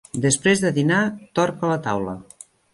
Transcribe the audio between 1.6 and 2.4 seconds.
la taula.